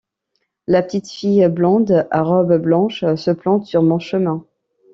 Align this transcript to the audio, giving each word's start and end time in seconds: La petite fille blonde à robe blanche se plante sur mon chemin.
La 0.65 0.81
petite 0.81 1.11
fille 1.11 1.47
blonde 1.47 2.07
à 2.09 2.23
robe 2.23 2.57
blanche 2.57 3.05
se 3.13 3.29
plante 3.29 3.67
sur 3.67 3.83
mon 3.83 3.99
chemin. 3.99 4.43